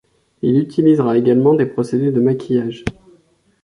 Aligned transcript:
Il 0.41 0.57
utilisera 0.59 1.15
également 1.15 1.53
des 1.53 1.67
procédés 1.67 2.11
de 2.11 2.19
maquillage. 2.19 2.83